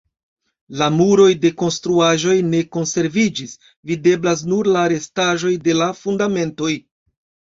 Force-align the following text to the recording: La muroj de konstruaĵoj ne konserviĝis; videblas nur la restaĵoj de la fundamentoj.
La 0.81 0.85
muroj 0.93 1.27
de 1.43 1.49
konstruaĵoj 1.61 2.37
ne 2.53 2.61
konserviĝis; 2.77 3.53
videblas 3.91 4.43
nur 4.53 4.69
la 4.77 4.85
restaĵoj 4.95 5.51
de 5.67 5.77
la 5.83 5.91
fundamentoj. 5.99 6.71